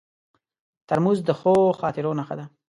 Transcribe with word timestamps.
ترموز 0.89 1.19
د 1.25 1.29
ښو 1.39 1.53
خاطرو 1.79 2.11
نښه 2.19 2.35
ده. 2.39 2.45